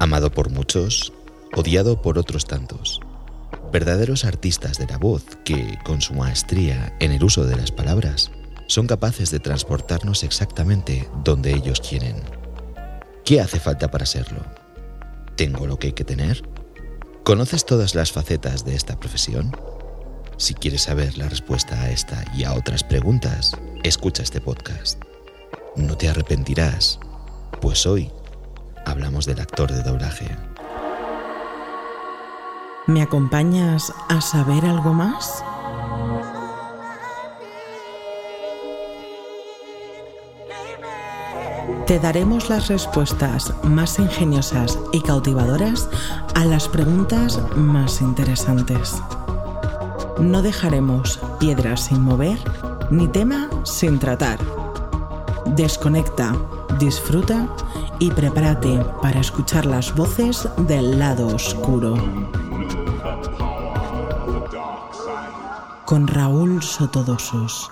[0.00, 1.12] Amado por muchos,
[1.54, 3.00] odiado por otros tantos.
[3.72, 8.30] Verdaderos artistas de la voz que, con su maestría en el uso de las palabras,
[8.66, 12.16] son capaces de transportarnos exactamente donde ellos quieren.
[13.24, 14.44] ¿Qué hace falta para serlo?
[15.36, 16.42] ¿Tengo lo que hay que tener?
[17.22, 19.56] ¿Conoces todas las facetas de esta profesión?
[20.36, 23.52] Si quieres saber la respuesta a esta y a otras preguntas,
[23.84, 25.00] escucha este podcast.
[25.76, 26.98] No te arrepentirás,
[27.60, 28.10] pues hoy
[28.84, 30.36] hablamos del actor de doblaje.
[32.86, 35.42] ¿Me acompañas a saber algo más?
[41.86, 45.88] Te daremos las respuestas más ingeniosas y cautivadoras
[46.34, 49.02] a las preguntas más interesantes.
[50.18, 52.38] No dejaremos piedras sin mover
[52.90, 54.38] ni tema sin tratar.
[55.46, 56.34] Desconecta,
[56.78, 57.48] disfruta
[57.98, 61.94] y prepárate para escuchar las voces del lado oscuro.
[65.86, 67.70] Con Raúl Sotodosos.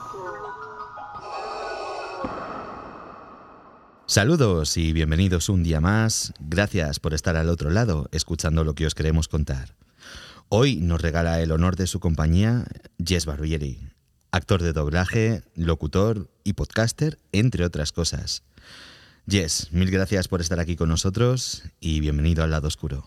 [4.07, 6.35] Saludos y bienvenidos un día más.
[6.39, 9.75] Gracias por estar al otro lado escuchando lo que os queremos contar.
[10.51, 12.67] Hoy nos regala el honor de su compañía
[13.03, 13.89] Jess Barbieri,
[14.31, 18.43] actor de doblaje, locutor y podcaster, entre otras cosas.
[19.29, 23.07] Jess, mil gracias por estar aquí con nosotros y bienvenido al lado oscuro.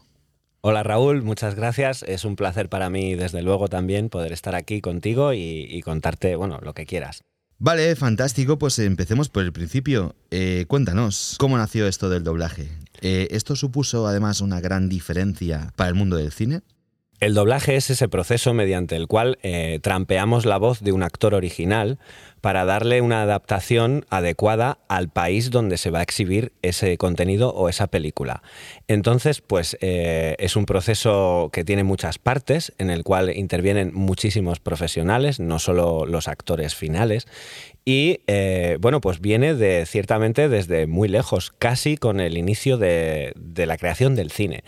[0.61, 2.03] Hola Raúl, muchas gracias.
[2.03, 6.59] Es un placer para mí, desde luego, también poder estar aquí contigo y, contarte, bueno,
[6.63, 7.21] lo que quieras.
[7.59, 8.57] Vale, fantástico.
[8.57, 10.15] Pues empecemos por el principio.
[10.31, 12.69] Eh, cuéntanos, ¿cómo nació esto del doblaje?
[13.01, 16.61] Eh, ¿Esto supuso además una gran diferencia para el mundo del cine?
[17.21, 21.33] El doblaje es ese proceso mediante el cual eh, trampeamos la voz de un actor
[21.33, 21.97] original
[22.41, 27.69] para darle una adaptación adecuada al país donde se va a exhibir ese contenido o
[27.69, 28.43] esa película.
[28.87, 34.59] Entonces, pues eh, es un proceso que tiene muchas partes, en el cual intervienen muchísimos
[34.59, 37.27] profesionales, no solo los actores finales,
[37.85, 43.33] y eh, bueno, pues viene de ciertamente desde muy lejos, casi con el inicio de
[43.55, 44.63] la creación del cine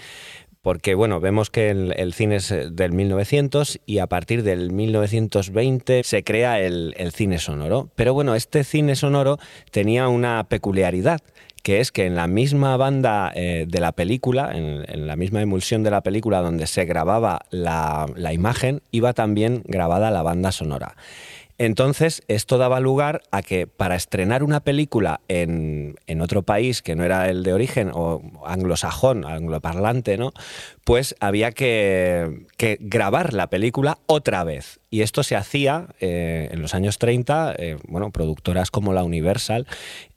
[0.68, 6.04] porque bueno, vemos que el, cine es eh, del 1900 y a partir del 1920
[6.04, 7.88] se crea el, cine sonoro.
[7.96, 9.40] Pero bueno, este cine sonoro
[9.72, 11.22] tenía una peculiaridad
[11.64, 15.84] que es que en la misma banda eh, de la película, en, la misma emulsión
[15.84, 20.96] de la película donde se grababa la imagen, iba también grabada la banda sonora.
[21.60, 27.04] Entonces, esto daba lugar a que para estrenar una película en, otro país que no
[27.04, 30.34] era el de origen, o anglosajón, angloparlante, ¿no?
[30.84, 32.46] Pues había que,
[32.80, 34.80] grabar la película otra vez.
[34.90, 39.66] Y esto se hacía eh, en los años 30, eh, bueno, productoras como la Universal,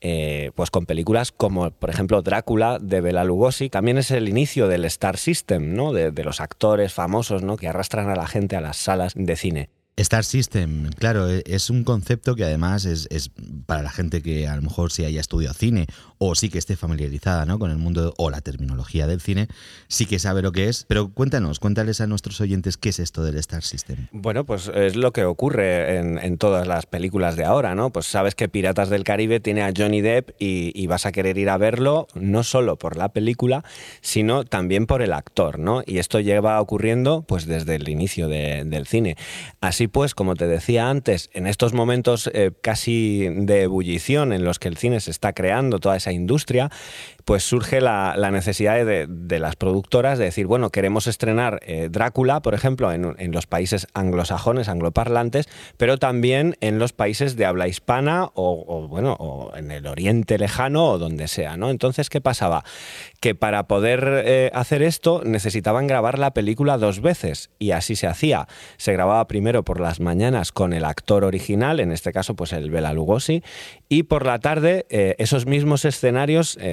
[0.01, 3.71] eh, pues con películas como, por ejemplo, Drácula de Bela Lugosi.
[3.71, 5.93] También es el inicio del Star System, ¿no?
[5.93, 7.57] De, de los actores famosos, ¿no?
[7.57, 9.80] Que arrastran a la gente a las salas de cine.
[9.97, 13.09] Star System, claro, e, es un concepto que además es,
[13.67, 15.87] para la gente que a lo mejor sí haya estudiado cine
[16.23, 17.59] o sí que esté familiarizada ¿no?
[17.59, 19.49] con el mundo o la terminología del cine,
[19.89, 20.85] sí que sabe lo que es.
[20.87, 24.09] Pero cuéntanos, cuéntales a nuestros oyentes qué es esto del Star System.
[24.13, 27.91] Bueno, pues es lo que ocurre en, todas las películas de ahora, ¿no?
[27.91, 31.49] Pues sabes que Piratas del Caribe tiene a Johnny Depp y, vas a querer ir
[31.49, 33.65] a verlo no solo por la película,
[34.01, 35.83] sino también por el actor, ¿no?
[35.87, 39.17] Y esto lleva ocurriendo pues desde el inicio del cine.
[39.61, 44.59] Así pues, como te decía antes, en estos momentos eh, casi de ebullición en los
[44.59, 46.71] que el cine se está creando, toda esa industria,
[47.25, 52.55] pues surge la, necesidad de, las productoras de decir, bueno, queremos estrenar eh, Drácula, por
[52.55, 58.89] ejemplo, en, los países anglosajones, angloparlantes, pero también en los países de habla hispana o,
[58.89, 61.71] bueno, o en el oriente lejano o donde sea, ¿no?
[61.71, 62.65] Entonces, ¿qué pasaba?
[63.21, 68.07] Que para poder eh, hacer esto necesitaban grabar la película dos veces y así se
[68.09, 68.49] hacía.
[68.77, 72.71] Se grababa primero por las mañanas con el actor original, en este caso pues el
[72.71, 73.43] Bela Lugosi,
[73.89, 76.00] y por la tarde eh, esos mismos escenarios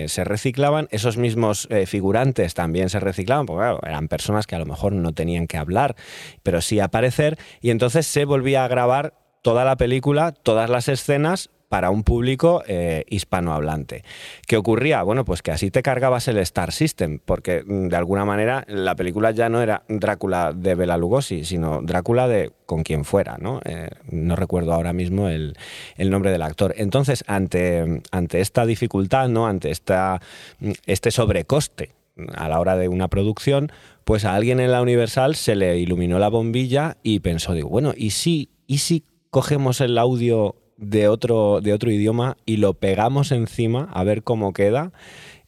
[0.07, 4.65] se reciclaban, esos mismos eh, figurantes también se reciclaban, porque eran personas que a lo
[4.65, 5.95] mejor no tenían que hablar,
[6.43, 11.49] pero sí aparecer, y entonces se volvía a grabar toda la película, todas las escenas
[11.69, 14.03] para un público eh, hispanohablante.
[14.47, 15.03] ¿Qué ocurría?
[15.03, 18.95] Bueno, pues que así te cargabas el Star System, porque mm, de alguna manera la
[18.95, 23.61] película ya no era Drácula de Bela Lugosi, sino Drácula de con quien fuera, ¿no?
[23.65, 25.55] Eh, no recuerdo ahora mismo el,
[25.97, 26.73] nombre del actor.
[26.77, 29.47] Entonces, ante, ante esta dificultad, ¿no?
[29.47, 30.21] Ante esta,
[30.59, 31.91] mm, este sobrecoste
[32.35, 33.71] a la hora de una producción,
[34.03, 37.93] pues a alguien en la Universal se le iluminó la bombilla y pensó, digo, bueno,
[37.95, 43.31] ¿y si, y si cogemos el audio de otro, de otro idioma y lo pegamos
[43.31, 44.91] encima a ver cómo queda.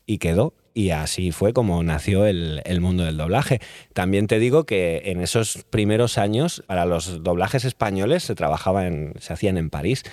[0.06, 0.56] Y quedó.
[0.74, 3.60] y así fue como nació el, mundo del doblaje.
[3.94, 9.14] También te digo que en esos primeros años para los doblajes españoles se trabajaba en,
[9.20, 10.04] se hacían en París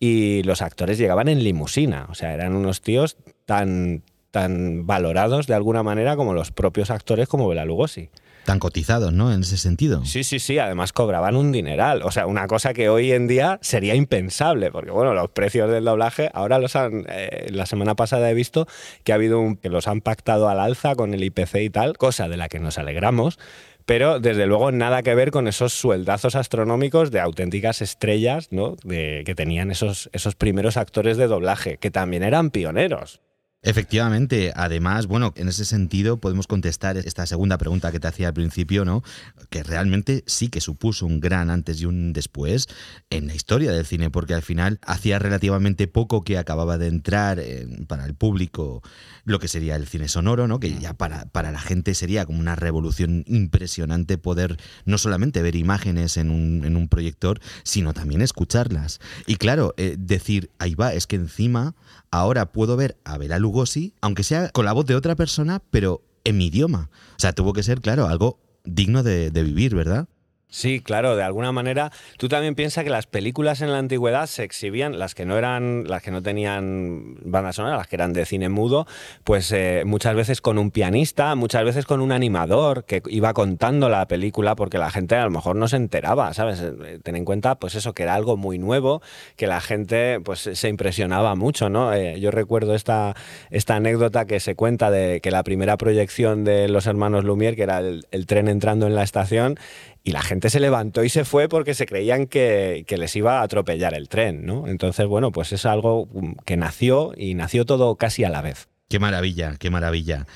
[0.00, 4.02] y los actores llegaban en limusina, o sea, eran unos tíos tan,
[4.32, 8.10] tan valorados de alguna manera como los propios actores como Bela Lugosi
[8.46, 9.32] tan cotizados, ¿no?
[9.32, 10.04] En ese sentido.
[10.06, 10.58] Sí, sí, sí.
[10.58, 12.02] Además cobraban un dineral.
[12.02, 15.84] O sea, una cosa que hoy en día sería impensable, porque bueno, los precios del
[15.84, 17.04] doblaje ahora los han.
[17.08, 18.66] Eh, la semana pasada he visto
[19.04, 21.98] que ha habido un, que los han pactado al alza con el IPC y tal,
[21.98, 23.38] cosa de la que nos alegramos.
[23.84, 28.74] Pero desde luego nada que ver con esos sueldazos astronómicos de auténticas estrellas ¿no?
[28.82, 33.20] de, que tenían esos, esos primeros actores de doblaje, que también eran pioneros.
[33.66, 38.32] Efectivamente, además, bueno, en ese sentido podemos contestar esta segunda pregunta que te hacía al
[38.32, 39.02] principio, ¿no?
[39.50, 42.68] Que realmente sí que supuso un gran antes y un después
[43.10, 47.42] en la historia del cine, porque al final hacía relativamente poco que acababa de entrar
[47.88, 48.82] para el público
[49.24, 50.60] lo que sería el cine sonoro, ¿no?
[50.60, 55.56] Que ya para, para la gente sería como una revolución impresionante poder no solamente ver
[55.56, 59.00] imágenes en un, en un proyector, sino también escucharlas.
[59.26, 61.74] Y claro, eh, decir, ahí va, es que encima
[62.10, 66.02] ahora puedo ver a Bela Lugosi, aunque sea con la voz de otra persona, pero
[66.24, 66.90] en mi idioma.
[67.12, 70.08] O sea, tuvo que ser, claro, algo digno de, de vivir, ¿verdad?
[70.56, 71.92] Sí, claro, de alguna manera.
[72.16, 75.84] Tú también piensas que las películas en la antigüedad se exhibían, las que no eran,
[75.86, 78.86] las que no tenían banda sonora, las que eran de cine mudo,
[79.22, 83.90] pues eh, muchas veces con un pianista, muchas veces con un animador que iba contando
[83.90, 86.62] la película porque la gente a lo mejor no se enteraba, ¿sabes?
[86.62, 89.02] Eh, ten en cuenta, pues eso, que era algo muy nuevo,
[89.36, 91.92] que la gente pues se impresionaba mucho, ¿no?
[91.92, 93.14] Eh, yo recuerdo esta,
[93.50, 97.62] esta anécdota que se cuenta de que la primera proyección de los hermanos Lumière, que
[97.64, 99.58] era el tren entrando en la estación,
[100.06, 103.42] y la gente se levantó y se fue porque se creían que, les iba a
[103.42, 104.68] atropellar el tren, ¿no?
[104.68, 106.08] Entonces, bueno, pues es algo
[106.44, 108.68] que nació y nació todo casi a la vez.
[108.88, 110.28] Qué maravilla, qué maravilla.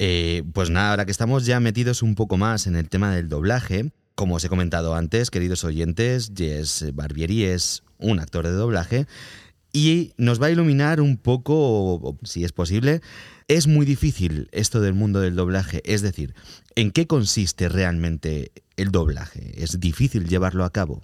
[0.00, 3.28] Eh, pues nada, ahora que estamos ya metidos un poco más en el tema del
[3.28, 9.06] doblaje, como os he comentado antes, queridos oyentes, Jess Barbieri es un actor de doblaje
[9.72, 13.02] y nos va a iluminar un poco, si es posible,
[13.48, 16.34] es muy difícil esto del mundo del doblaje, es decir,
[16.74, 19.52] ¿en qué consiste realmente el doblaje?
[19.62, 21.02] ¿Es difícil llevarlo a cabo?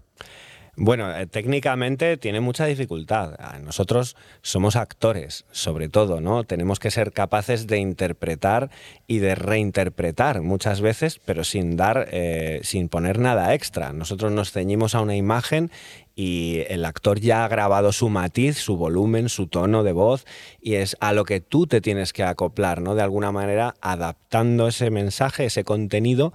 [0.81, 3.35] Bueno, eh, técnicamente tiene mucha dificultad.
[3.41, 6.45] Ah, nosotros somos actores, sobre todo, ¿no?
[6.45, 8.71] Tenemos que ser capaces de interpretar
[9.09, 13.93] y de reinterpretar muchas veces, pero sin dar, eh, sin poner nada extra.
[13.93, 15.73] Nosotros nos ceñimos a una imagen
[16.15, 20.27] y el actor ya ha grabado su matiz, su volumen, su tono de voz
[20.61, 22.95] y es a lo que tú te tienes que acoplar, ¿no?
[22.95, 26.33] De alguna manera adaptando ese mensaje, ese contenido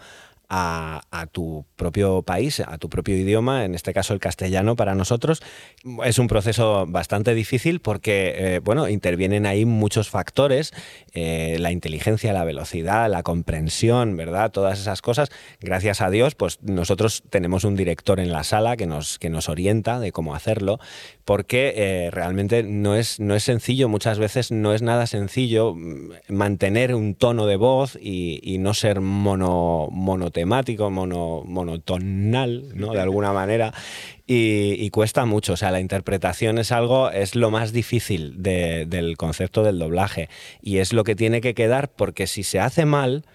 [0.50, 5.42] a, tu propio país, a tu propio idioma, en este caso el castellano para nosotros.
[6.06, 10.74] Es un proceso bastante difícil porque, eh, bueno, intervienen ahí muchos factores,
[11.14, 14.52] eh, la inteligencia, la velocidad, la comprensión, ¿verdad?
[14.52, 15.30] Todas esas cosas.
[15.60, 19.50] Gracias a Dios, pues nosotros tenemos un director en la sala que nos, que nos
[19.50, 20.80] orienta de cómo hacerlo,
[21.26, 26.12] porque eh, realmente no es, no es sencillo, muchas veces no es nada sencillo mm,
[26.30, 29.90] mantener un tono de voz y, no ser mono,
[30.34, 32.94] monotemático, mono, monotonal, ¿no?
[32.94, 33.74] De alguna manera.
[34.26, 39.64] Y, cuesta mucho, o sea, la interpretación es algo, es lo más difícil del concepto
[39.64, 40.30] del doblaje
[40.62, 43.26] y es lo que tiene que quedar porque si se hace mal,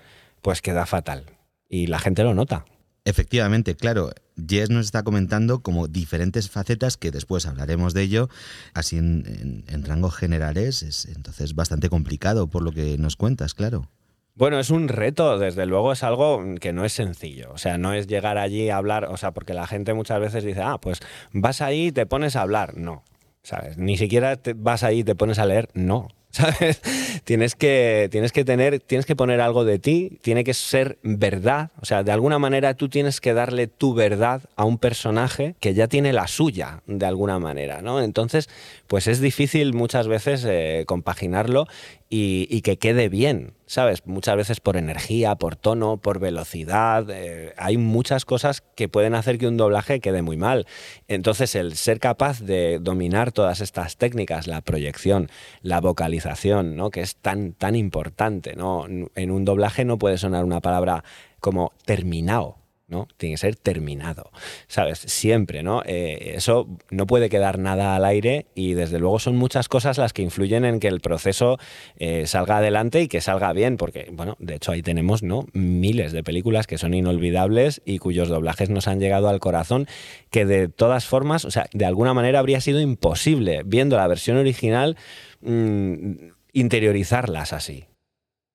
[0.41, 1.25] pues queda fatal
[1.69, 2.65] y la gente lo nota.
[3.05, 4.11] Efectivamente, claro.
[4.37, 8.29] Jess nos está comentando como diferentes facetas que después hablaremos de ello,
[8.73, 13.91] así en, rangos generales, es entonces bastante complicado por lo que nos cuentas, claro.
[14.39, 17.51] Bueno, es un reto, desde luego es algo que no es sencillo.
[17.53, 20.45] O sea, no es llegar allí a hablar, o sea, porque la gente muchas veces
[20.45, 21.01] dice, ah, pues
[21.33, 22.77] vas ahí y te pones a hablar.
[22.77, 23.03] No,
[23.43, 23.79] ¿sabes?
[23.79, 25.69] Ni siquiera vas ahí y te pones a leer.
[25.75, 26.81] No, ¿sabes?
[27.25, 31.71] Tienes que, tienes que tener, tienes que poner algo de ti, tiene que ser verdad,
[31.81, 35.75] o sea, de alguna manera tú tienes que darle tu verdad a un personaje que
[35.75, 38.01] ya tiene la suya, de alguna manera, ¿no?
[38.01, 38.49] Entonces,
[38.87, 41.67] pues es difícil muchas veces eh, compaginarlo
[42.11, 44.07] y, que quede bien, ¿sabes?
[44.07, 49.39] Muchas veces por energía, por tono, por velocidad, eh, hay muchas cosas que pueden hacer
[49.39, 50.67] que un doblaje quede muy mal.
[51.07, 55.29] Entonces, el ser capaz de dominar todas estas técnicas, la proyección,
[55.63, 56.91] la vocalización, ¿no?
[56.91, 58.87] Que es tan, tan importante, ¿no?
[58.87, 61.05] En un doblaje no puede sonar una palabra
[61.41, 62.58] como terminado,
[62.89, 63.07] ¿no?
[63.19, 64.31] Tiene que ser terminado,
[64.67, 64.99] ¿sabes?
[64.99, 65.83] Siempre, ¿no?
[65.85, 70.13] Eh, eso no puede quedar nada al aire y desde luego son muchas cosas las
[70.15, 71.59] que influyen en que el proceso
[71.97, 75.47] eh, salga adelante y que salga bien, porque, bueno, de hecho ahí tenemos, ¿no?
[75.53, 79.87] Miles de películas que son inolvidables y cuyos doblajes nos han llegado al corazón,
[80.31, 84.39] que de todas formas, o sea, de alguna manera habría sido imposible, viendo la versión
[84.39, 84.97] original,
[85.43, 86.13] mm,
[86.55, 87.85] interiorizarlas así.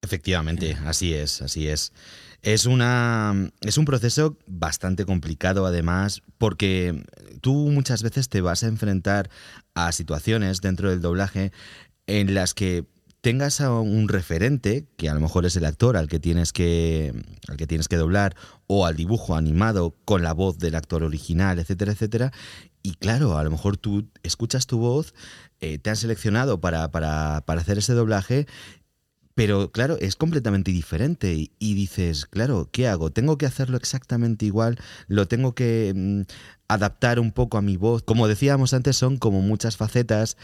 [0.02, 1.94] Efectivamente, así es, así es.
[2.44, 7.04] Es, una, es un proceso bastante complicado además porque
[7.40, 9.30] tú muchas veces te vas a enfrentar
[9.76, 11.54] a situaciones dentro del doblaje
[12.06, 12.86] en las que
[13.22, 17.14] tengas a un referente, que a lo mejor es el actor al que tienes que,
[17.48, 18.36] al que, tienes que doblar,
[18.68, 22.34] o al dibujo animado con la voz del actor original, etcétera, etcétera.
[22.82, 25.14] Y claro, a lo mejor tú escuchas tu voz,
[25.62, 28.46] eh, te han seleccionado para, para, para hacer ese doblaje
[29.36, 33.12] pero claro, es completamente diferente y, dices, claro, ¿qué hago?
[33.12, 34.80] ¿Tengo que hacerlo exactamente igual?
[35.08, 36.22] ¿Lo tengo que mm,
[36.68, 38.04] adaptar un poco a mi voz?
[38.04, 40.38] Como decíamos antes, son como muchas facetas.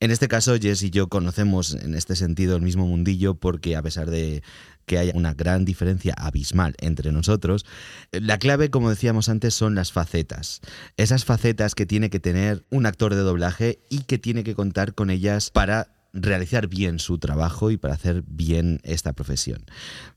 [0.00, 3.82] En este caso, Jess y yo conocemos en este sentido el mismo mundillo porque a
[3.82, 4.42] pesar de
[4.86, 7.64] que haya una gran diferencia abismal entre nosotros,
[8.10, 10.60] la clave, como decíamos antes, son las facetas.
[10.96, 14.94] Esas facetas que tiene que tener un actor de doblaje y que tiene que contar
[14.94, 19.64] con ellas para realizar bien su trabajo y para hacer bien esta profesión.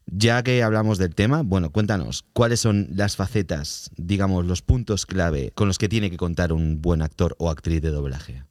[0.06, 5.52] Ya que hablamos del tema, bueno, cuéntanos, ¿cuáles son las facetas, digamos, los puntos clave
[5.56, 8.44] con los que tiene que contar un buen actor o actriz de doblaje?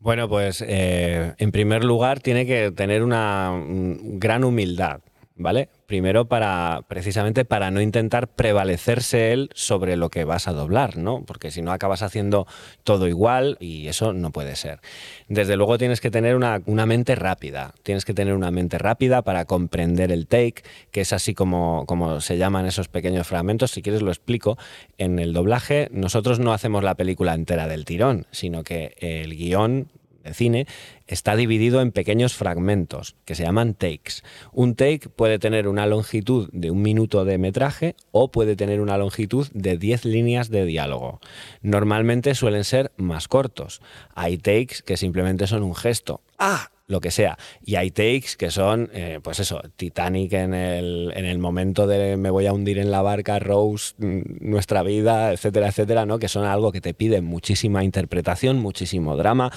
[0.00, 5.00] Bueno, pues eh, en primer lugar tiene que tener una gran humildad.
[5.38, 5.68] ¿Vale?
[5.86, 11.24] Primero para precisamente para no intentar prevalecerse él sobre lo que vas a doblar, ¿no?
[11.24, 12.46] Porque si no acabas haciendo
[12.84, 14.80] todo igual y eso no puede ser.
[15.28, 19.44] Desde luego tienes que tener una, mente rápida, tienes que tener una mente rápida para
[19.44, 23.70] comprender el take, que es así como, como se llaman esos pequeños fragmentos.
[23.70, 24.58] Si quieres lo explico.
[24.98, 29.88] En el doblaje nosotros no hacemos la película entera del tirón, sino que el guion
[30.34, 30.66] cine
[31.06, 34.22] está dividido en pequeños fragmentos que se llaman takes.
[34.52, 38.98] Un take puede tener una longitud de un minuto de metraje o puede tener una
[38.98, 41.20] longitud de 10 líneas de diálogo.
[41.62, 43.80] Normalmente suelen ser más cortos.
[44.14, 46.20] Hay takes que simplemente son un gesto.
[46.38, 46.70] ¡Ah!
[46.88, 47.38] lo que sea.
[47.62, 52.16] Y hay takes que son, eh, pues eso, Titanic en el, en el momento de
[52.16, 56.18] me voy a hundir en la barca, Rose, mm, nuestra vida, etcétera, etcétera, ¿no?
[56.18, 59.52] Que son algo que te piden muchísima interpretación, muchísimo drama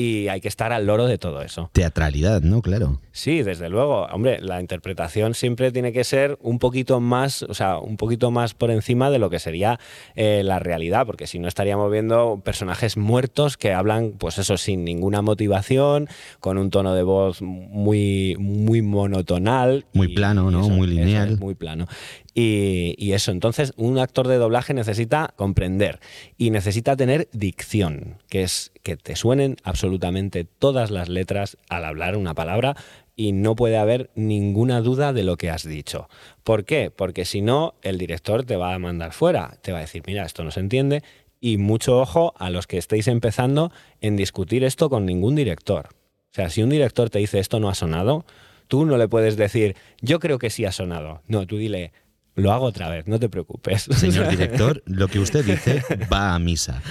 [0.00, 1.68] y hay que estar al loro de todo eso.
[1.74, 2.62] Teatralidad, ¿no?
[2.62, 3.00] Claro.
[3.12, 4.06] Sí, desde luego.
[4.06, 8.54] Hombre, la interpretación siempre tiene que ser un poquito más, o sea, un poquito más
[8.54, 9.78] por encima de lo que sería
[10.14, 14.84] eh, la realidad, porque si no estaríamos viendo personajes muertos que hablan, pues eso, sin
[14.84, 16.08] ninguna motivación,
[16.40, 19.84] con un tono de voz muy, muy monotonal.
[19.92, 20.66] Muy plano, ¿no?
[20.70, 21.38] muy lineal.
[21.38, 21.86] muy plano.
[22.32, 25.98] Y, eso, entonces un actor de doblaje necesita comprender
[26.38, 32.16] y necesita tener dicción, que es que te suenen absolutamente todas las letras al hablar
[32.16, 32.76] una palabra
[33.16, 36.08] y no puede haber ninguna duda de lo que has dicho.
[36.42, 36.90] ¿Por qué?
[36.90, 40.24] Porque si no, el director te va a mandar fuera, te va a decir, mira,
[40.24, 41.02] esto no se entiende
[41.40, 45.88] y mucho ojo a los que estéis empezando en discutir esto con ningún director.
[46.30, 48.24] O sea, si un director te dice esto no ha sonado,
[48.68, 51.22] tú no le puedes decir, yo creo que sí ha sonado.
[51.26, 51.92] No, tú dile,
[52.34, 53.82] lo hago otra vez, no te preocupes.
[53.90, 55.82] Señor director, lo que usted dice
[56.12, 56.82] va a misa.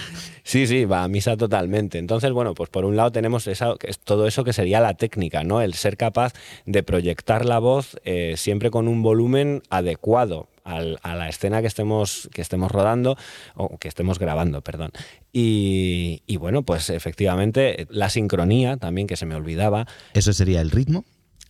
[0.43, 1.97] Sí, sí, va a misa totalmente.
[1.97, 5.61] Entonces, bueno, pues por un lado tenemos esa, todo eso que sería la técnica, ¿no?
[5.61, 6.33] El ser capaz
[6.65, 12.29] de proyectar la voz eh, siempre con un volumen adecuado a la escena que estemos,
[12.31, 13.17] que estemos rodando
[13.55, 14.91] o que estemos grabando, perdón.
[15.33, 19.87] Y, y bueno, pues efectivamente la sincronía también que se me olvidaba.
[20.13, 21.05] ¿Eso sería el ritmo?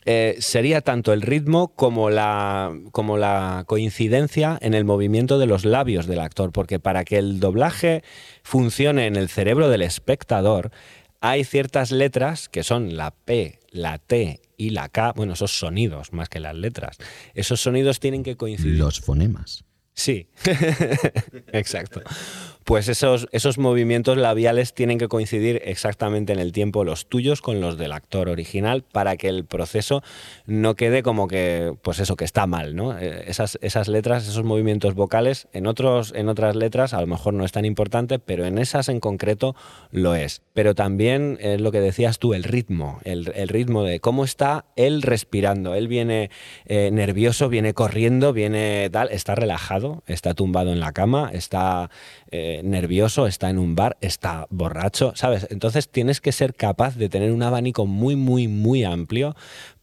[0.05, 5.65] Eh, sería tanto el ritmo como la, como la coincidencia en el movimiento de los
[5.65, 8.03] labios del actor, porque para que el doblaje
[8.43, 10.71] funcione en el cerebro del espectador,
[11.21, 16.13] hay ciertas letras que son la P, la T y la K, bueno, esos sonidos
[16.13, 16.97] más que las letras.
[17.33, 18.77] Esos sonidos tienen que coincidir.
[18.77, 19.65] Los fonemas.
[19.93, 20.27] Sí,
[21.51, 22.01] exacto.
[22.69, 27.61] Pues esos, esos movimientos labiales tienen que coincidir exactamente en el tiempo los tuyos con
[27.61, 30.03] los del actor original para que el proceso
[30.45, 32.95] no quede como que, pues eso, que está mal, ¿no?
[32.95, 37.33] Eh, esas, esas letras, esos movimientos vocales, en, otros, en otras letras a lo mejor
[37.33, 39.55] no es tan importante, pero en esas en concreto
[39.89, 40.43] lo es.
[40.53, 45.01] Pero también es lo que decías tú, el ritmo, el, ritmo de cómo está él
[45.01, 45.73] respirando.
[45.73, 46.29] Él viene
[46.67, 51.89] eh, nervioso, viene corriendo, viene tal, está relajado está tumbado en la cama, está
[52.31, 55.47] eh, nervioso, está en un bar, está borracho, ¿sabes?
[55.49, 59.35] Entonces tienes que ser capaz de tener un abanico muy, muy, muy amplio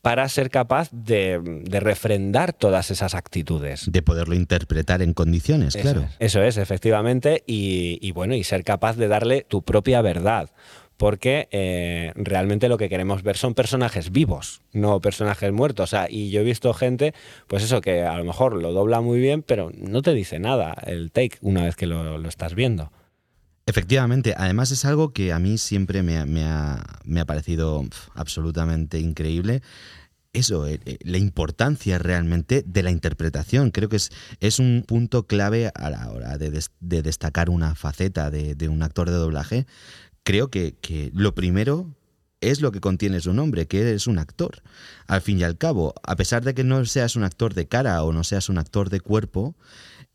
[0.02, 3.90] para ser capaz de, refrendar todas esas actitudes.
[3.90, 6.06] De poderlo interpretar en condiciones, claro.
[6.20, 10.50] eso es, efectivamente, y bueno, y ser capaz de darle tu propia verdad
[10.96, 15.94] porque eh, realmente lo que queremos ver son personajes vivos, no personajes muertos.
[16.08, 17.14] y yo he visto gente,
[17.46, 20.74] pues eso, que a lo mejor lo dobla muy bien, pero no te dice nada
[20.86, 22.90] el take una vez que lo, estás viendo.
[23.66, 27.84] Efectivamente, además es algo que a mí siempre me, ha, parecido
[28.14, 29.60] absolutamente increíble.
[30.32, 33.70] eso, eh, eh, la importancia realmente de la interpretación.
[33.70, 34.10] Creo que es,
[34.40, 39.16] es un punto clave a la hora de, destacar una faceta de, un actor de
[39.16, 39.66] doblaje.
[40.26, 41.94] Creo que, que lo primero
[42.40, 44.60] es lo que contiene su nombre, que eres un actor.
[45.06, 48.02] Al fin y al cabo, a pesar de que no seas un actor de cara
[48.02, 49.54] o no seas un actor de cuerpo,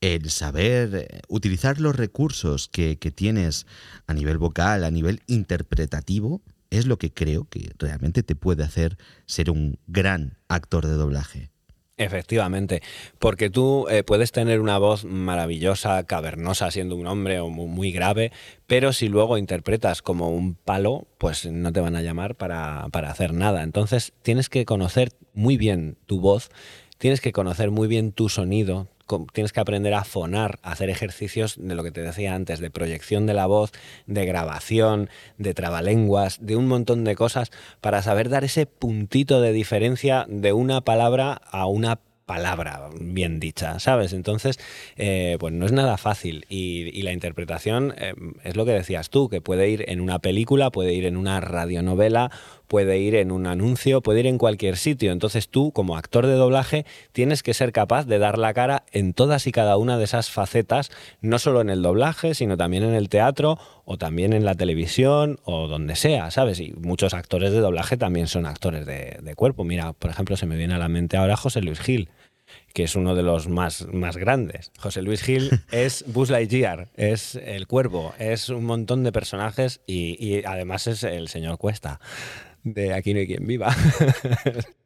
[0.02, 3.66] el saber eh, utilizar los recursos que, que, tienes
[4.06, 6.42] a nivel vocal, a nivel interpretativo,
[6.72, 11.52] es lo que creo que realmente te puede hacer ser un gran actor de doblaje.
[11.98, 12.82] Efectivamente,
[13.20, 18.32] porque tú eh, puedes tener una voz maravillosa, cavernosa, siendo un hombre o muy, grave,
[18.66, 23.12] pero si luego interpretas como un palo, pues no te van a llamar para, para
[23.12, 23.62] hacer nada.
[23.62, 26.50] Entonces tienes que conocer muy bien tu voz,
[26.98, 28.88] tienes que conocer muy bien tu sonido,
[29.34, 32.70] tienes que aprender a fonar, a hacer ejercicios de lo que te decía antes, de
[32.70, 33.72] proyección de la voz,
[34.08, 37.52] de grabación, de trabalenguas, de un montón de cosas
[37.82, 42.00] para saber dar ese puntito de diferencia de una palabra a una
[42.32, 44.14] palabra bien dicha, ¿sabes?
[44.14, 44.58] Entonces,
[44.96, 48.14] eh, pues no es nada fácil y, la interpretación eh,
[48.46, 51.42] es lo que decías tú, que puede ir en una película, puede ir en una
[51.42, 52.32] radionovela,
[52.72, 55.12] puede ir en un anuncio, puede ir en cualquier sitio.
[55.12, 59.14] Entonces tú, como actor de doblaje, tienes que ser capaz de dar la cara en
[59.14, 62.94] todas y cada una de esas facetas, no solo en el doblaje, sino también en
[62.94, 66.62] el teatro o también en la televisión o donde sea, ¿sabes?
[66.62, 69.66] Y muchos actores de doblaje también son actores de, de cuerpo.
[69.66, 72.08] Mira, por ejemplo, se me viene a la mente ahora José Luis Gil
[72.74, 74.72] que es uno de los más, más grandes.
[74.78, 80.18] José Luis Gil es Buzz Lightyear, es el cuervo, es un montón de personajes y,
[80.26, 82.00] y además es el señor Cuesta
[82.64, 83.76] de Aquí no hay quien viva.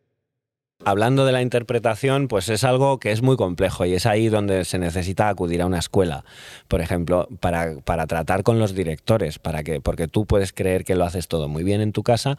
[0.84, 4.66] Hablando de la interpretación, pues es algo que es muy complejo y es ahí donde
[4.66, 6.26] se necesita acudir a una escuela,
[6.68, 10.96] por ejemplo, para, para, tratar con los directores, para que, porque tú puedes creer que
[10.96, 12.38] lo haces todo muy bien en tu casa,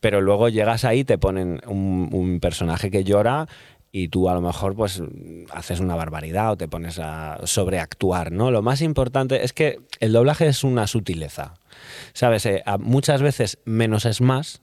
[0.00, 3.48] pero luego llegas ahí, te ponen un, personaje que llora
[3.90, 5.02] y tú a lo mejor pues
[5.50, 8.50] haces una barbaridad o te pones a sobreactuar, ¿no?
[8.50, 11.54] Lo más importante es que el doblaje es una sutileza.
[12.12, 12.44] ¿Sabes?
[12.46, 14.62] Eh, muchas veces menos es más,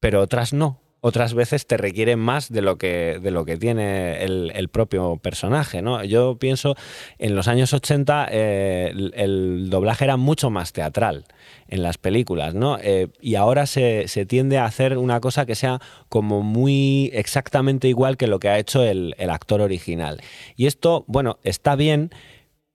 [0.00, 4.24] pero otras no otras veces te requieren más de lo que, de lo que tiene
[4.24, 5.80] el, propio personaje.
[5.80, 6.02] ¿no?
[6.02, 6.74] Yo pienso,
[7.18, 11.24] en los años 80 eh, el, doblaje era mucho más teatral
[11.68, 12.78] en las películas, ¿no?
[12.80, 18.16] Eh, y ahora se, tiende a hacer una cosa que sea como muy exactamente igual
[18.16, 20.20] que lo que ha hecho el, actor original.
[20.56, 22.10] Y esto, bueno, está bien,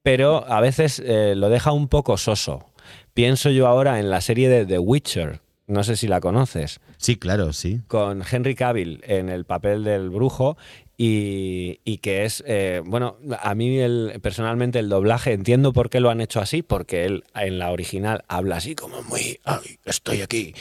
[0.03, 2.65] pero a veces eh, lo deja un poco soso.
[3.13, 6.79] Pienso yo ahora en la serie de The Witcher, no sé si la conoces.
[7.01, 7.81] Sí, claro, sí.
[7.87, 10.55] Con Henry Cavill en el papel del brujo
[10.97, 16.11] y, que es, eh, bueno, a mí el, personalmente el doblaje, entiendo por qué lo
[16.11, 20.53] han hecho así, porque él en la original habla así como muy, Ay, estoy aquí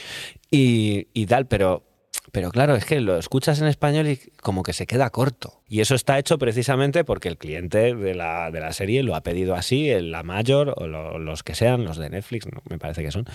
[0.49, 1.83] y, y tal, pero
[2.31, 5.61] pero claro, es que lo escuchas en español y como que se queda corto.
[5.67, 9.21] Y eso está hecho precisamente porque el cliente de la, de la serie lo ha
[9.21, 13.25] pedido así, la mayor o los que sean, los de Netflix, me parece que son.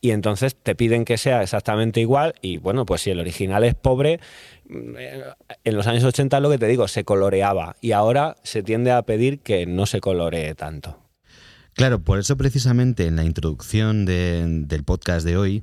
[0.00, 3.74] Y entonces te piden que sea exactamente igual y bueno, pues si el original es
[3.74, 4.20] pobre,
[4.68, 4.96] mm,
[5.64, 9.02] en los años 80 lo que te digo, se coloreaba y ahora se tiende a
[9.02, 10.98] pedir que no se coloree tanto.
[11.74, 15.62] Claro, por eso precisamente en la introducción del podcast de hoy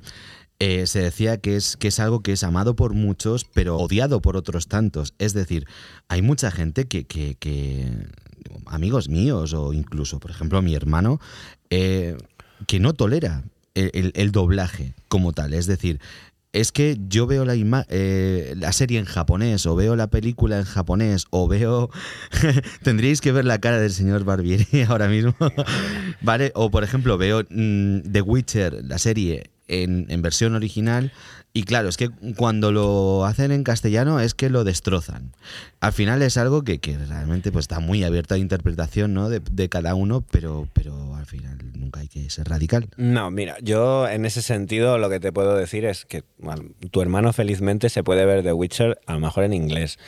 [0.60, 4.20] eh, se decía que es, que es algo que es amado por muchos, pero odiado
[4.20, 5.14] por otros tantos.
[5.18, 5.66] Es decir,
[6.08, 7.88] hay mucha gente que, que,
[8.66, 11.18] amigos míos o incluso, por ejemplo, mi hermano,
[11.70, 12.18] eh,
[12.66, 13.42] que no tolera
[13.74, 15.54] el, doblaje como tal.
[15.54, 15.98] Es decir,
[16.52, 17.54] es que yo veo la,
[17.88, 21.88] eh, la serie en japonés o veo la película en japonés o veo...
[22.82, 25.34] Tendríais que ver la cara del señor Barbieri ahora mismo.
[26.20, 26.52] ¿Vale?
[26.54, 31.12] O por ejemplo veo mm, The Witcher, la serie en, versión original.
[31.52, 35.32] Y claro, es que cuando lo hacen en castellano es que lo destrozan.
[35.80, 36.78] Al final es algo que,
[37.08, 39.28] realmente pues, está muy abierto a interpretación ¿no?
[39.28, 42.88] de, cada uno, pero, pero al final nunca hay que ser radical.
[42.96, 46.22] No, mira, yo en ese sentido lo que te puedo decir es que
[46.92, 49.98] tu hermano felizmente se puede ver The Witcher a lo mejor en inglés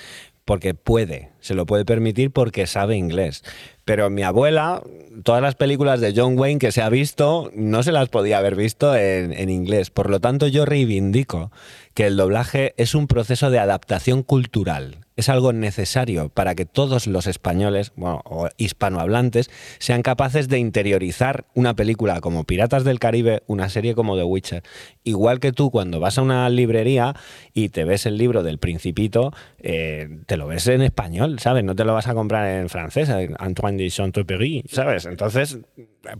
[0.44, 3.44] porque puede, se lo puede permitir porque sabe inglés.
[3.84, 4.82] Pero mi abuela,
[5.24, 8.56] todas las películas de John Wayne que se ha visto, no se las podía haber
[8.56, 9.90] visto en, inglés.
[9.90, 11.50] Por lo tanto, yo reivindico
[11.94, 17.06] que el doblaje es un proceso de adaptación cultural es algo necesario para que todos
[17.06, 23.42] los españoles bueno, o hispanohablantes sean capaces de interiorizar una película como Piratas del Caribe,
[23.46, 24.62] una serie como The Witcher.
[25.04, 27.14] Igual que tú cuando vas a una librería
[27.52, 31.64] y te ves el libro del Principito, eh, te lo ves en español, ¿sabes?
[31.64, 35.06] No te lo vas a comprar en francés, Antoine de Saint-Exupéry, ¿sabes?
[35.06, 35.58] Entonces,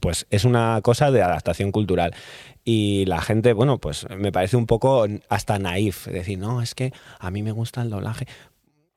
[0.01, 2.15] pues es una cosa de adaptación cultural
[2.65, 6.93] y la gente, bueno, pues me parece un poco hasta naif, decir, no, es que
[7.19, 8.27] a mí me gusta el doblaje.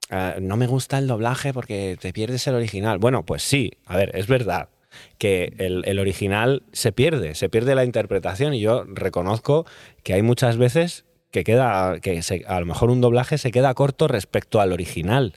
[0.09, 2.99] Ah, no me gusta el doblaje porque te pierdes el original.
[2.99, 4.69] Bueno, pues sí, a ver, es verdad
[5.17, 9.65] que el, original se pierde, se pierde la interpretación y yo reconozco
[10.03, 14.07] que hay muchas veces que queda, que a lo mejor un doblaje se queda corto
[14.07, 15.33] respecto al original.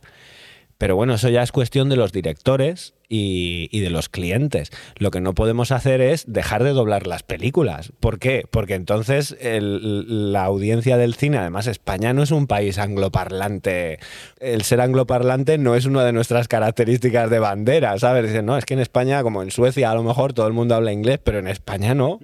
[0.79, 4.71] Pero bueno, eso ya es cuestión de los directores y, de los clientes.
[4.97, 7.93] Lo que no podemos hacer es dejar de doblar las películas.
[7.99, 8.45] ¿Por qué?
[8.49, 13.99] Porque entonces la audiencia del cine, además España no es un país angloparlante.
[14.39, 18.27] El ser angloparlante no es una de nuestras características de bandera, ¿sabes?
[18.27, 20.77] Dicen, no, es que en España, como en Suecia a lo mejor todo el mundo
[20.77, 22.21] habla inglés, pero en España no.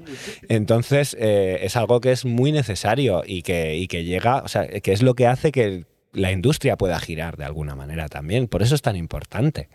[0.49, 4.69] Entonces eh, es algo que es muy necesario y que, y que llega, o sea,
[4.69, 8.48] que es lo que hace que la industria pueda girar de alguna manera también.
[8.48, 9.68] Por eso es tan importante.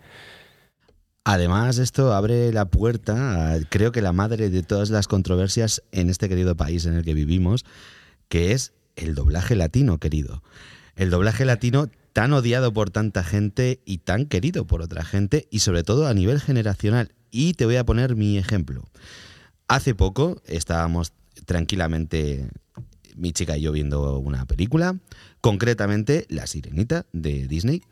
[1.24, 6.08] Además, esto abre la puerta, a, creo que la madre de todas las controversias en
[6.08, 7.64] este querido país en el que vivimos,
[8.28, 10.42] que es el doblaje latino, querido.
[10.96, 15.60] El doblaje latino tan odiado por tanta gente y tan querido por otra gente, y
[15.60, 17.12] sobre todo a nivel generacional.
[17.30, 18.82] Y te voy a poner mi ejemplo.
[19.68, 21.12] Hace poco estábamos
[21.44, 22.48] tranquilamente
[23.20, 24.98] mi chica y yo viendo una película,
[25.40, 27.82] concretamente La Sirenita de Disney,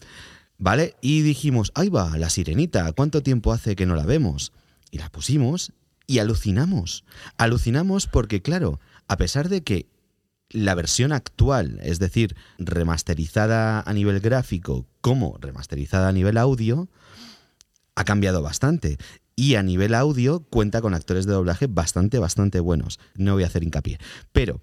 [0.56, 0.96] ¿vale?
[1.00, 4.52] Y dijimos, ahí va, La Sirenita, ¿cuánto tiempo hace que no la vemos?
[4.90, 5.72] Y la pusimos
[6.06, 7.04] y alucinamos.
[7.36, 9.86] Alucinamos porque, claro, a pesar de que
[10.50, 16.88] la versión actual, es decir, remasterizada a nivel gráfico como remasterizada a nivel audio,
[17.94, 18.96] ha cambiado bastante.
[19.36, 22.98] Y a nivel audio cuenta con actores de doblaje bastante, bastante buenos.
[23.14, 23.98] No voy a hacer hincapié.
[24.32, 24.62] Pero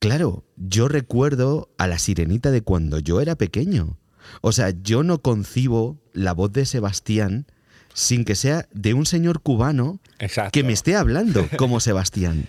[0.00, 3.96] Claro, yo recuerdo a la sirenita de cuando yo era pequeño.
[4.42, 7.46] O sea, yo no concibo la voz de Sebastián
[7.94, 9.98] sin que sea de un señor cubano
[10.52, 12.46] que me esté hablando como Sebastián.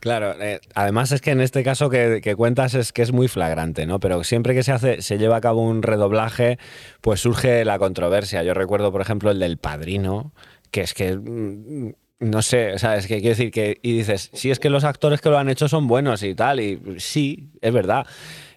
[0.00, 3.28] Claro, eh, además es que en este caso que, que, cuentas es que es muy
[3.28, 4.00] flagrante, ¿no?
[4.00, 6.58] Pero siempre que se hace, se lleva a cabo un redoblaje,
[7.02, 8.42] pues surge la controversia.
[8.42, 10.32] Yo recuerdo, por ejemplo, el del padrino,
[10.70, 13.06] que es que mm, no sé, ¿sabes?
[13.06, 13.78] Que quiero decir que.
[13.82, 16.60] Y dices, si es que los actores que lo han hecho son buenos y tal,
[16.60, 18.06] y sí, es verdad.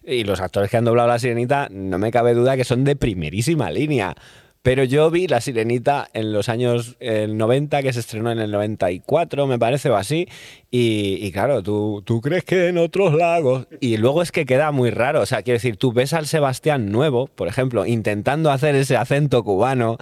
[0.06, 2.96] Y los actores que han doblado la sirenita, no me cabe duda que son de
[2.96, 4.16] primerísima línea.
[4.64, 9.46] Pero yo vi La Sirenita en los años 90, que se estrenó en el 94,
[9.46, 10.30] me parece, o así.
[10.72, 13.68] Y, claro, ¿tú, tú crees que en otros lagos.
[13.82, 15.20] Y luego es que queda muy raro.
[15.20, 19.44] O sea, quiero decir, tú ves al Sebastián nuevo, por ejemplo, intentando hacer ese acento
[19.44, 19.98] cubano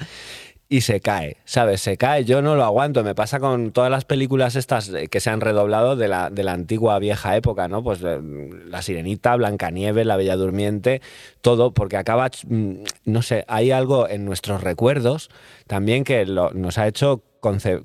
[0.71, 1.81] y se cae, ¿sabes?
[1.81, 5.29] Se cae, yo no lo aguanto, me pasa con todas las películas estas que se
[5.29, 7.83] han redoblado de la, de la antigua vieja época, ¿no?
[7.83, 8.21] Pues eh,
[8.67, 11.01] La Sirenita, Blancanieves, La Bella Durmiente,
[11.41, 15.29] todo, porque acaba, mm, no sé, hay algo en nuestros recuerdos
[15.67, 17.21] también que nos ha hecho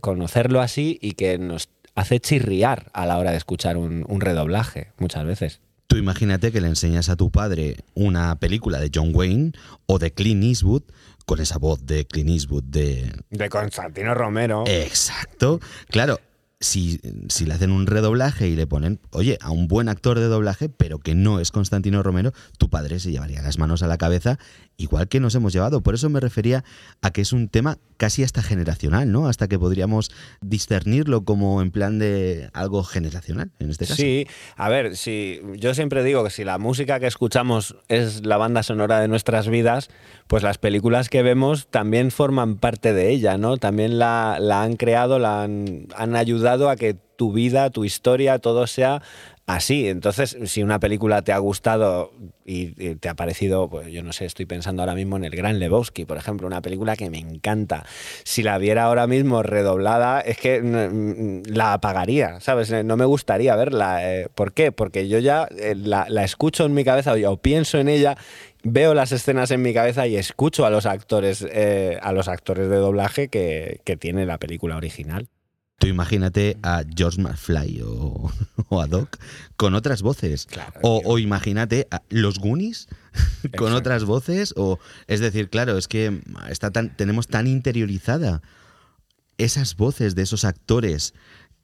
[0.00, 4.92] conocerlo así y que nos hace chirriar a la hora de escuchar un, un redoblaje
[4.98, 5.60] muchas veces.
[5.88, 9.52] Tú imagínate que le enseñas a tu padre una película de John Wayne
[9.86, 10.82] o de Clint Eastwood
[11.26, 13.12] con esa voz de Clint Eastwood de...
[13.30, 14.64] De Constantino Romero.
[14.66, 15.60] Exacto.
[15.88, 16.20] Claro,
[16.60, 20.26] si, si, le hacen un redoblaje y le ponen, oye, a un buen actor de
[20.26, 23.98] doblaje, pero que no es Constantino Romero, tu padre se llevaría las manos a la
[23.98, 24.38] cabeza,
[24.76, 25.80] igual que nos hemos llevado.
[25.80, 26.64] Por eso me refería
[27.02, 29.28] a que es un tema casi hasta generacional, ¿no?
[29.28, 30.10] Hasta que podríamos
[30.40, 33.96] discernirlo como en plan de algo generacional, en este caso.
[33.96, 38.36] Sí, a ver, si yo siempre digo que si la música que escuchamos es la
[38.36, 39.88] banda sonora de nuestras vidas,
[40.26, 43.56] pues las películas que vemos también forman parte de ella, ¿no?
[43.56, 49.02] También la, han creado, la han ayudado a que tu vida, tu historia, todo sea
[49.46, 49.88] así.
[49.88, 52.12] Entonces, si una película te ha gustado
[52.44, 55.58] y, te ha parecido, pues yo no sé, estoy pensando ahora mismo en El Gran
[55.58, 57.86] Lebowski, por ejemplo, una película que me encanta.
[58.24, 62.70] Si la viera ahora mismo redoblada, es que mm, la apagaría, ¿sabes?
[62.84, 64.12] No me gustaría verla.
[64.12, 64.72] Eh, ¿Por qué?
[64.72, 68.16] Porque yo ya eh, la, escucho en mi cabeza o pienso en ella
[68.68, 72.68] veo las escenas en mi cabeza y escucho a los actores, eh, a los actores
[72.68, 75.28] de doblaje que, tiene la película original.
[75.78, 78.32] Tú imagínate a George McFly o,
[78.80, 79.18] a Doc
[79.56, 80.48] con otras voces.
[80.82, 82.88] o, imagínate a los Goonies
[83.58, 84.54] con otras voces.
[84.56, 88.40] O, es decir, claro, es que está tan, tenemos tan interiorizada
[89.38, 91.12] esas voces de esos actores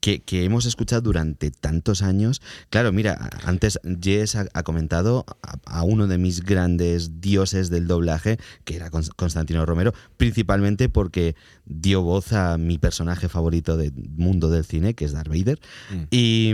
[0.03, 2.41] que, hemos escuchado durante tantos años.
[2.69, 5.25] Claro, mira, antes Jess ha, comentado
[5.65, 12.01] a, uno de mis grandes dioses del doblaje, que era Constantino Romero, principalmente porque dio
[12.01, 15.59] voz a mi personaje favorito del mundo del cine, que es Darth Vader.
[15.89, 16.03] Mm.
[16.11, 16.53] Y,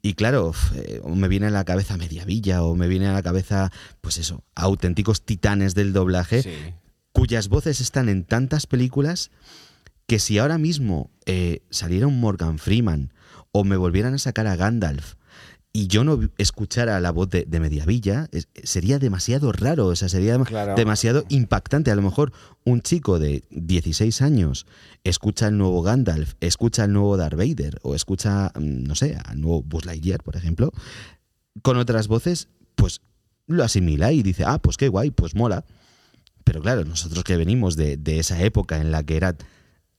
[0.00, 3.72] y, claro, eh, me viene a la cabeza Mediavilla o me viene a la cabeza,
[4.00, 6.76] pues eso, auténticos titanes del doblaje,
[7.10, 9.32] cuyas voces están en tantas películas
[10.08, 13.12] que si ahora mismo eh, saliera un Morgan Freeman
[13.52, 15.14] o me volvieran a sacar a Gandalf
[15.70, 18.28] y yo no escuchara la voz de, Mediavilla,
[18.64, 20.38] sería demasiado raro, o sea, sería
[20.74, 21.90] demasiado impactante.
[21.90, 22.32] A lo mejor
[22.64, 24.66] un chico de 16 años
[25.04, 29.42] escucha el nuevo Gandalf, escucha el nuevo Darth Vader o escucha, mm, no sé, al
[29.42, 30.72] nuevo Buzz Lightyear, por ejemplo,
[31.60, 33.02] con otras voces, pues
[33.46, 35.66] lo asimila y dice, ah, pues qué guay, pues mola.
[36.44, 39.36] Pero claro, nosotros que venimos de, de esa época en la que era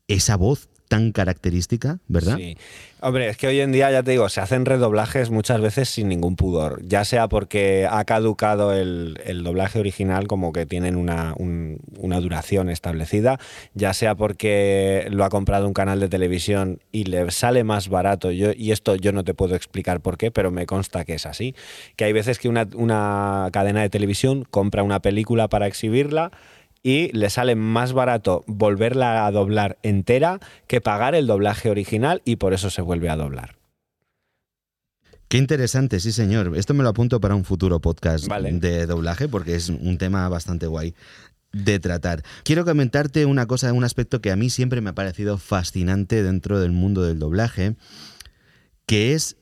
[0.10, 2.36] esa voz tan característica, ¿verdad?
[2.38, 2.58] Sí.
[3.02, 6.10] Hombre, es que hoy en día, ya te digo, se hacen redoblajes muchas veces sin
[6.10, 11.34] ningún pudor, ya sea porque ha caducado el, doblaje original, como que tienen una,
[12.20, 13.40] duración establecida,
[13.74, 18.32] ya sea porque lo ha comprado un canal de televisión y le sale más barato,
[18.32, 21.26] yo, y esto yo no te puedo explicar por qué, pero me consta que es
[21.26, 21.56] así,
[21.96, 26.32] que hay veces que una, una cadena de televisión compra una película para exhibirla,
[26.84, 32.38] y le sale más barato volverla a doblar entera que pagar el doblaje original y
[32.38, 33.58] por eso se vuelve a doblar.
[35.28, 36.58] Qué interesante, sí señor.
[36.58, 40.66] Esto me lo apunto para un futuro podcast de doblaje porque es un tema bastante
[40.66, 40.96] guay
[41.52, 42.24] de tratar.
[42.44, 46.60] Quiero comentarte una cosa, un aspecto que a mí siempre me ha parecido fascinante dentro
[46.60, 47.76] del mundo del doblaje,
[48.88, 49.38] que es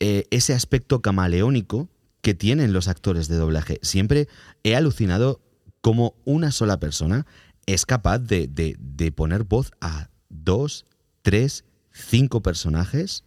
[0.00, 1.88] eh, ese aspecto camaleónico
[2.22, 3.78] que tienen los actores de doblaje.
[3.82, 4.28] Siempre
[4.64, 5.40] he alucinado
[5.80, 7.26] como una sola persona
[7.66, 10.86] es capaz de, poner voz a dos,
[11.22, 13.24] tres, cinco personajes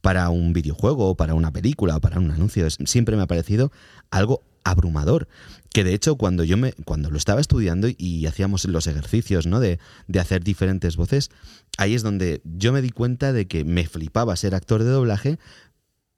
[0.00, 2.68] para un videojuego o para una película o para un anuncio.
[2.70, 3.72] siempre me ha parecido
[4.10, 5.28] algo abrumador.
[5.72, 9.60] Que de hecho, cuando yo me, cuando lo estaba estudiando y hacíamos los ejercicios, ¿no?
[9.60, 9.78] De,
[10.18, 11.30] hacer diferentes voces,
[11.78, 15.38] ahí es donde yo me di cuenta de que me flipaba ser actor de doblaje,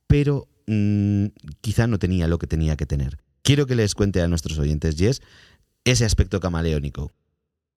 [0.06, 1.26] pero mm,
[1.60, 3.18] quizá no tenía lo que tenía que tener.
[3.42, 5.22] Quiero que les cuente a nuestros oyentes, Jess,
[5.84, 7.12] ese aspecto camaleónico.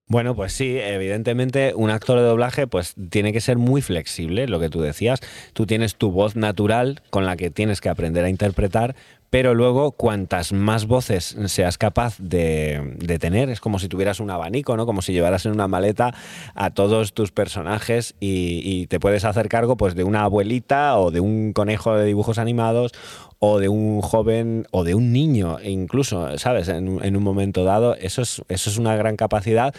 [0.08, 4.60] Bueno, pues sí, evidentemente un actor de doblaje pues tiene que ser muy flexible, lo
[4.60, 5.22] que tú decías.
[5.54, 8.96] Tú tienes tu voz natural con la que tienes que aprender a interpretar,
[9.34, 14.78] pero luego cuantas más voces seas capaz de, tener, es como si tuvieras un abanico,
[14.78, 14.86] ¿no?
[14.86, 16.14] Como si llevaras en una maleta
[16.54, 21.20] a todos tus personajes y, te puedes hacer cargo pues de una abuelita o de
[21.20, 22.92] un conejo de dibujos animados
[23.40, 26.68] o de un joven o de un niño, incluso, ¿sabes?
[26.68, 29.74] En, en, un momento dado, eso es, eso es una gran capacidad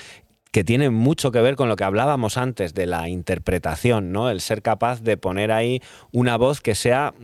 [0.51, 4.31] que tiene mucho que ver con lo que hablábamos antes de la interpretación, ¿no?
[4.31, 7.15] El ser capaz de poner ahí una voz que sea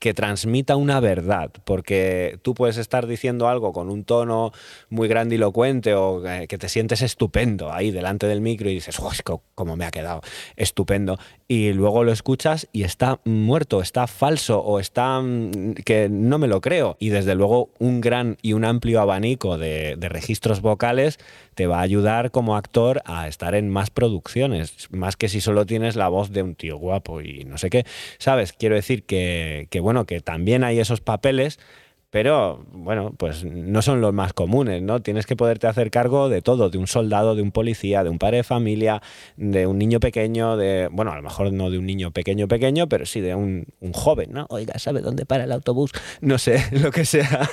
[0.00, 4.50] que transmita una verdad, porque tú puedes estar diciendo algo con un tono
[4.88, 9.10] muy grandilocuente o que te sientes estupendo ahí delante del micro y dices, ¡oh,
[9.54, 10.22] cómo me ha quedado
[10.56, 11.18] estupendo!
[11.48, 16.46] Y luego lo escuchas y está muerto, está falso o está mm, que no me
[16.46, 16.96] lo creo.
[16.98, 21.18] Y desde luego un gran y un amplio abanico de, de registros vocales
[21.54, 25.66] te va a ayudar como actor a estar en más producciones, más que si solo
[25.66, 27.84] tienes la voz de un tío guapo y no sé qué.
[28.18, 28.54] ¿Sabes?
[28.54, 31.58] Quiero decir que, que bueno, que también hay esos papeles
[32.10, 35.00] pero bueno, pues no son los más comunes, ¿no?
[35.00, 38.18] Tienes que poderte hacer cargo de todo, de un soldado, de un policía, de un
[38.18, 39.00] padre de familia,
[39.36, 42.88] de un niño pequeño, de, bueno, a lo mejor no de un niño pequeño, pequeño,
[42.88, 44.46] pero sí de un, joven, ¿no?
[44.50, 45.92] Oiga, ¿sabe dónde para el autobús?
[46.20, 47.48] No sé, lo que sea,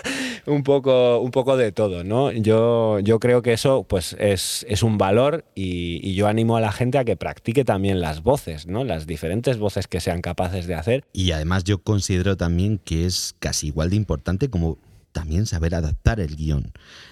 [0.46, 2.32] un poco, un poco de todo, ¿no?
[2.32, 6.72] Yo, yo creo que eso, pues, es, es un valor y yo animo a la
[6.72, 8.84] gente a que practique también las voces, ¿no?
[8.84, 11.04] Las diferentes voces que sean capaces de hacer.
[11.14, 14.78] Y además yo considero también que es casi igual de importante como
[15.12, 16.72] también saber adaptar el guion.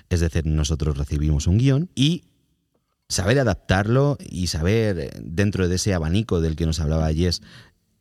[0.10, 2.26] Es decir, nosotros recibimos un guion y
[3.10, 7.42] saber adaptarlo y saber, eh, dentro de ese abanico del que nos hablaba Jess,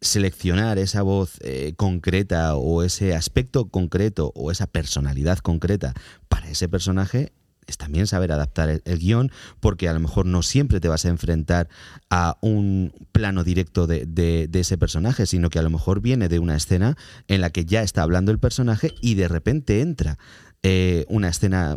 [0.00, 5.94] seleccionar esa voz eh, concreta o ese aspecto concreto o esa personalidad concreta
[6.28, 7.32] para ese personaje
[7.66, 11.08] es también saber adaptar el, guion, porque a lo mejor no siempre te vas a
[11.08, 11.68] enfrentar
[12.10, 16.56] a un plano directo de, ese personaje, sino que a lo mejor viene de una
[16.56, 16.96] escena
[17.28, 20.18] en la que ya está hablando el personaje y de repente entra
[20.62, 21.76] eh, una escena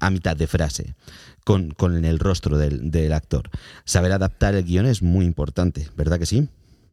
[0.00, 0.94] a mitad de frase
[1.44, 3.50] con, el rostro del, del actor.
[3.84, 6.48] Saber adaptar el guion es muy importante, ¿verdad que sí?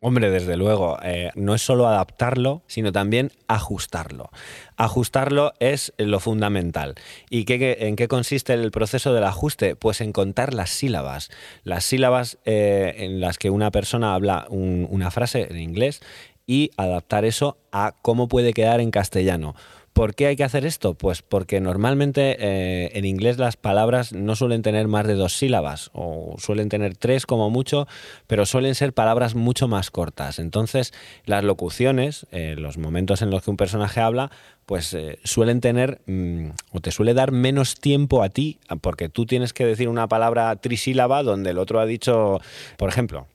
[0.07, 4.29] Hombre, desde luego, eh, no es solo adaptarlo, sino también ajustarlo.
[4.77, 6.93] Ajustarlo es lo fundamental.
[7.31, 9.75] ¿Y qué, en qué consiste el proceso del ajuste?
[9.75, 11.31] Pues en contar las sílabas.
[11.63, 16.03] Las sílabas eh, en las que una persona habla una frase en inglés
[16.45, 19.55] y adaptar eso a cómo puede quedar en castellano.
[19.95, 20.93] ¿Por qué hay que hacer esto?
[20.93, 25.89] Pues porque normalmente eh, en inglés las palabras no suelen tener más de dos sílabas
[25.93, 27.87] o suelen tener tres como mucho,
[28.27, 30.37] pero suelen ser palabras mucho más cortas.
[30.37, 34.31] Entonces las locuciones, eh, los momentos en los que un personaje habla,
[34.65, 39.25] pues eh, suelen tener mm, o te suele dar menos tiempo a ti, porque tú
[39.25, 42.41] tienes que decir una palabra trisílaba donde el otro ha dicho,
[42.75, 43.27] por ejemplo,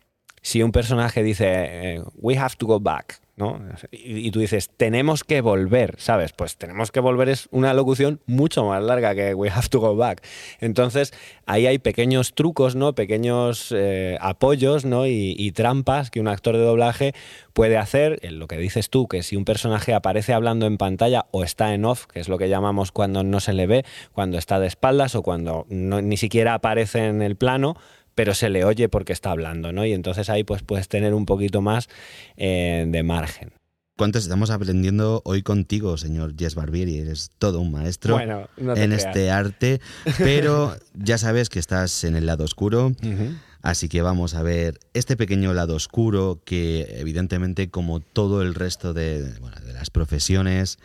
[0.43, 3.21] si un personaje dice, we have to go back,
[3.91, 6.33] y, tú dices, tenemos que volver, ¿sabes?
[6.33, 9.97] Pues tenemos que volver es una locución mucho más larga que we have to go
[9.97, 10.23] back.
[10.61, 11.13] Entonces,
[11.47, 12.95] ahí hay pequeños trucos, ¿no?
[12.95, 15.07] Pequeños eh, apoyos, ¿no?
[15.07, 17.13] Y, trampas que un actor de doblaje
[17.53, 18.21] puede hacer.
[18.31, 21.85] Lo que dices tú, que si un personaje aparece hablando en pantalla o está en
[21.85, 25.15] off, que es lo que llamamos cuando no se le ve, cuando está de espaldas
[25.17, 27.77] o cuando ni siquiera aparece en el plano,
[28.15, 29.85] pero se le oye porque está hablando, ¿no?
[29.85, 31.89] Y entonces ahí pues puedes tener un poquito más
[32.37, 33.53] eh, de margen.
[33.97, 36.99] ¿Cuánto estamos aprendiendo hoy contigo, señor Jess Barbieri?
[37.01, 38.19] Eres todo un maestro
[38.57, 39.83] en este arte,
[40.17, 42.93] pero ya sabes que estás en el lado oscuro.
[43.61, 48.95] Así que vamos a ver este pequeño lado oscuro que evidentemente como todo el resto
[48.95, 50.79] de, de las profesiones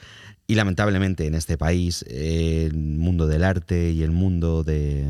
[0.45, 5.05] y lamentablemente en este país el mundo del arte y el mundo de,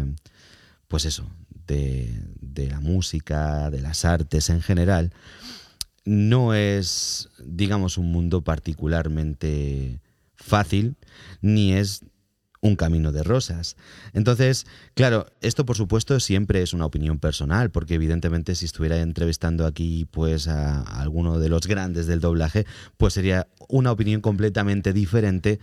[0.88, 1.28] pues eso,
[1.68, 5.14] de, la música, de las artes en general,
[6.04, 10.00] no es, digamos, un mundo particularmente
[10.36, 10.96] fácil,
[11.42, 12.02] ni es
[12.62, 13.76] un camino de rosas.
[14.14, 19.66] Entonces, claro, esto por supuesto siempre es una opinión personal, porque evidentemente si estuviera entrevistando
[19.66, 22.66] aquí pues a, alguno de los grandes del doblaje,
[22.98, 25.60] pues sería una opinión completamente diferente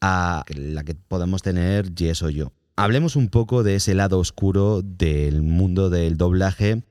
[0.00, 2.52] a la que podemos tener Jess o yo.
[2.78, 6.82] Hablemos un poco de ese lado oscuro del mundo del doblaje.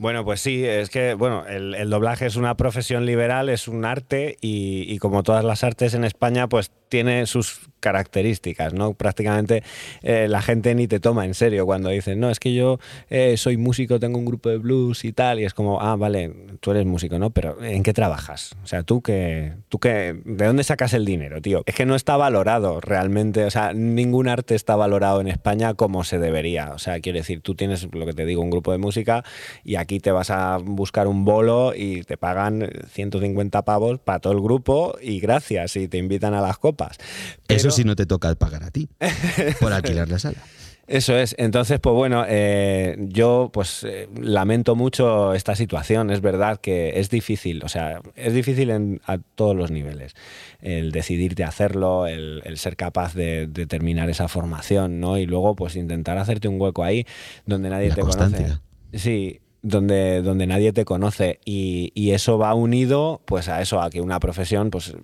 [0.00, 4.38] Bueno, pues sí, es que bueno, el, doblaje es una profesión liberal, es un arte
[4.40, 8.94] y, como todas las artes en España, pues tiene sus características, ¿no?
[8.94, 9.62] Prácticamente
[10.02, 12.78] eh, la gente ni te toma en serio cuando dicen, no, es que yo
[13.10, 16.32] eh, soy músico, tengo un grupo de blues y tal, y es como, ah, vale,
[16.60, 17.30] tú eres músico, ¿no?
[17.30, 18.56] Pero ¿en qué trabajas?
[18.64, 21.62] O sea, tú que, tú que, ¿de dónde sacas el dinero, tío?
[21.66, 26.04] Es que no está valorado realmente, o sea, ningún arte está valorado en España como
[26.04, 26.72] se debería.
[26.72, 29.24] O sea, quiero decir, tú tienes, lo que te digo, un grupo de música
[29.62, 34.32] y aquí te vas a buscar un bolo y te pagan 150 pavos para todo
[34.32, 36.98] el grupo y gracias, y te invitan a las copas
[37.48, 38.88] Eso sí no te toca pagar a ti
[39.60, 40.38] por alquilar la sala.
[40.90, 41.36] Eso es.
[41.38, 46.10] Entonces, pues bueno, eh, yo pues eh, lamento mucho esta situación.
[46.10, 50.16] Es verdad que es difícil, o sea, es difícil en, a todos los niveles.
[50.60, 55.16] El decidirte hacerlo, el, ser capaz de, terminar esa formación, ¿no?
[55.16, 57.06] Y luego, pues intentar hacerte un hueco ahí
[57.46, 58.58] donde nadie te conoce.
[58.92, 63.90] Sí, donde, donde nadie te conoce y, y, eso va unido pues a eso, a
[63.90, 64.94] que una profesión, pues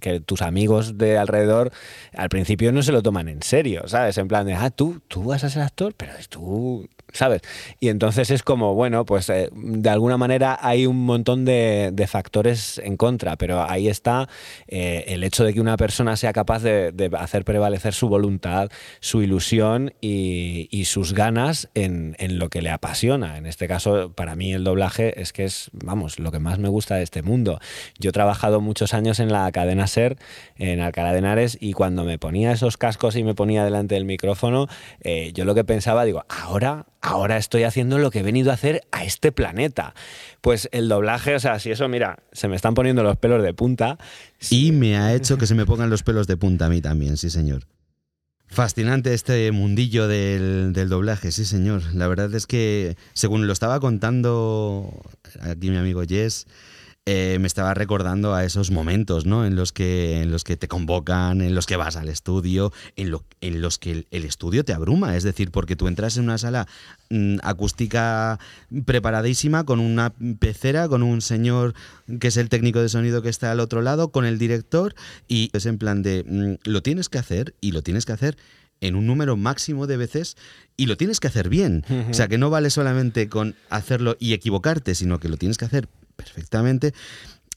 [0.00, 1.70] que tus amigos de alrededor
[2.14, 4.16] al principio no se lo toman en serio, ¿sabes?
[4.18, 7.42] En plan de, ah, tú, tú vas a ser actor, pero tú ¿sabes?
[7.80, 12.80] Y entonces es como, bueno, pues eh, de alguna manera hay un montón de, factores
[12.84, 14.28] en contra, pero ahí está
[14.68, 19.22] eh, el hecho de que una persona sea capaz de, hacer prevalecer su voluntad, su
[19.22, 23.38] ilusión y, sus ganas en, lo que le apasiona.
[23.38, 26.68] En este caso, para mí el doblaje es que es, vamos, lo que más me
[26.68, 27.58] gusta de este mundo.
[27.98, 30.16] Yo he trabajado muchos años en la cadena SER,
[30.56, 34.04] en Alcalá de Henares, y cuando me ponía esos cascos y me ponía delante del
[34.04, 34.68] micrófono,
[35.00, 38.54] eh, yo lo que pensaba, digo, ahora ahora estoy haciendo lo que he venido a
[38.54, 39.94] hacer a este planeta.
[40.40, 43.54] Pues el doblaje, o sea, si eso, mira, se me están poniendo los pelos de
[43.54, 43.96] punta.
[44.50, 47.16] Y me ha hecho que se me pongan los pelos de punta a mí también,
[47.16, 47.62] sí, señor.
[48.48, 51.82] Fascinante este mundillo del, del, doblaje, sí señor.
[51.94, 55.02] La verdad es que, según lo estaba contando
[55.40, 56.46] aquí mi amigo Jess,
[57.08, 59.46] eh, me estaba recordando a esos momentos, ¿no?
[59.46, 63.12] En los que, en los que te convocan, en los que vas al estudio, en,
[63.12, 65.16] lo, en los que el, estudio te abruma.
[65.16, 66.66] Es decir, porque tú entras en una sala
[67.10, 68.40] mm, acústica
[68.86, 71.74] preparadísima, con una pecera, con un señor
[72.18, 74.96] que es el técnico de sonido que está al otro lado, con el director,
[75.28, 78.36] y es en plan de mm, lo tienes que hacer y lo tienes que hacer
[78.80, 80.36] en un número máximo de veces
[80.76, 81.84] y lo tienes que hacer bien.
[82.10, 85.66] O sea, que no vale solamente con hacerlo y equivocarte, sino que lo tienes que
[85.66, 86.92] hacer perfectamente.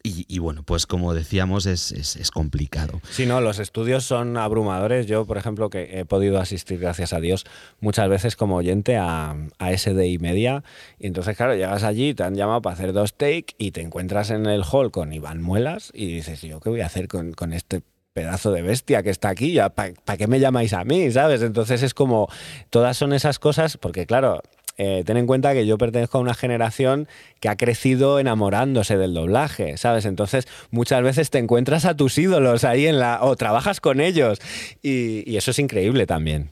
[0.02, 3.02] Y, bueno, pues como decíamos, es, complicado.
[3.12, 5.08] Sí, no, los estudios son abrumadores.
[5.08, 7.46] Yo, por ejemplo, que he podido asistir, gracias a Dios,
[7.82, 10.64] muchas veces como oyente a, a SDI Media.
[11.00, 14.30] Y entonces, claro, llegas allí, te han llamado para hacer dos take y te encuentras
[14.30, 17.52] en el hall con Iván Muelas y dices, ¿yo qué voy a hacer con, con
[17.52, 17.84] este
[18.14, 21.12] pedazo de bestia que está aquí, ¿para qué me llamáis a mí?
[21.12, 21.42] ¿Sabes?
[21.42, 22.28] Entonces es como,
[22.70, 24.42] todas son esas cosas, porque claro,
[24.82, 27.10] eh, ten en cuenta que yo pertenezco a una generación
[27.42, 30.06] que ha crecido enamorándose del doblaje, ¿sabes?
[30.06, 33.20] Entonces muchas veces te encuentras a tus ídolos ahí en la...
[33.22, 34.40] o trabajas con ellos
[34.82, 36.52] y, eso es increíble también.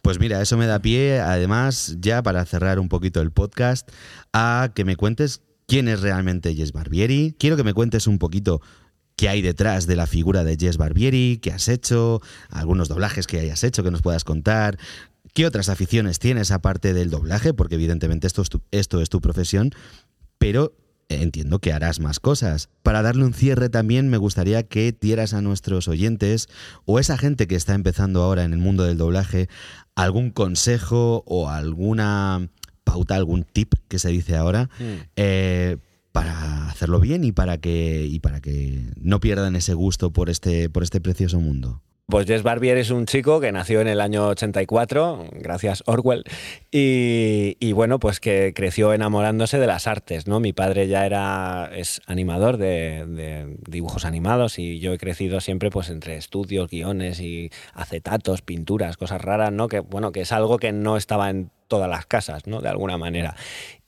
[0.00, 3.90] Pues mira, eso me da pie, además, ya para cerrar un poquito el podcast,
[4.32, 7.36] a que me cuentes quién es realmente Jess Barbieri.
[7.38, 8.62] Quiero que me cuentes un poquito
[9.16, 13.38] qué hay detrás de la figura de Jess Barbieri, qué has hecho, algunos doblajes que
[13.38, 14.78] hayas hecho que nos puedas contar,
[15.34, 17.52] ¿Qué otras aficiones tienes aparte del doblaje?
[17.52, 19.72] Porque evidentemente esto es tu, esto es tu profesión,
[20.38, 20.76] pero
[21.08, 22.68] entiendo que harás más cosas.
[22.84, 26.48] Para darle un cierre también me gustaría que dieras a nuestros oyentes
[26.84, 29.48] o esa gente que está empezando ahora en el mundo del doblaje
[29.96, 32.48] algún consejo o alguna
[32.84, 34.94] pauta, algún tip que se dice ahora mm.
[35.16, 35.78] eh,
[36.12, 40.70] para hacerlo bien y para que y para que no pierdan ese gusto por este
[40.70, 41.82] por este precioso mundo.
[42.06, 46.24] Pues Jess Barbier es un chico que nació en el año 84, gracias Orwell,
[46.70, 50.38] y, bueno, pues que creció enamorándose de las artes, ¿no?
[50.38, 55.88] Mi padre ya era, es animador de, dibujos animados y yo he crecido siempre pues
[55.88, 59.68] entre estudios, guiones y acetatos, pinturas, cosas raras, ¿no?
[59.68, 62.60] Que bueno, que es algo que no estaba en todas las casas, ¿no?
[62.60, 63.34] De alguna manera.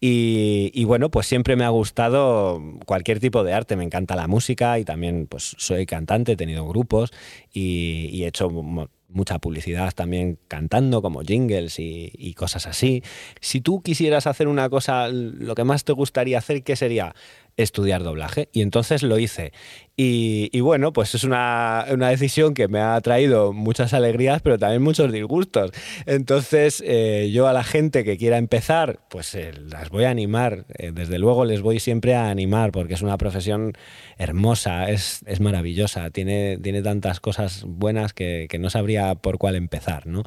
[0.00, 4.78] Y, bueno, pues siempre me ha gustado cualquier tipo de arte, me encanta la música
[4.78, 7.12] y también pues soy cantante, he tenido grupos
[7.52, 13.04] y, he hecho mucha publicidad también cantando, como jingles y, y, cosas así.
[13.40, 17.14] Si tú quisieras hacer una cosa, lo que más te gustaría hacer, ¿qué sería?
[17.56, 18.48] Estudiar doblaje.
[18.52, 19.52] Y entonces lo hice.
[19.98, 25.10] Y, bueno, pues es una, decisión que me ha traído muchas alegrías, pero también muchos
[25.10, 25.70] disgustos.
[26.04, 30.66] Entonces, eh, yo a la gente que quiera empezar, pues eh, las voy a animar.
[30.76, 33.72] Eh, desde luego les voy siempre a animar, porque es una profesión
[34.18, 40.06] hermosa, es, maravillosa, tiene, tiene tantas cosas buenas que, no sabría por cuál empezar.
[40.06, 40.24] ¿no?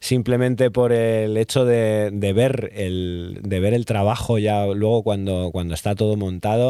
[0.00, 5.74] Simplemente por el hecho de, ver el, de ver el trabajo ya luego cuando, cuando
[5.74, 6.69] está todo montado,